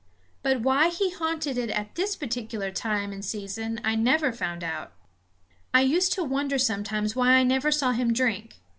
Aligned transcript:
But 0.41 0.61
why 0.61 0.89
he 0.89 1.11
haunted 1.11 1.59
it 1.59 1.69
at 1.69 1.93
this 1.93 2.15
particular 2.15 2.71
time 2.71 3.13
and 3.13 3.23
season 3.23 3.79
I 3.83 3.93
never 3.93 4.33
found 4.33 4.63
out. 4.63 4.93
I 5.75 5.81
used 5.81 6.11
to 6.13 6.23
wonder 6.23 6.57
sometimes 6.57 7.15
why 7.15 7.33
I 7.33 7.43
never 7.43 7.71
saw 7.71 7.91
him 7.91 8.11
drink. 8.11 8.55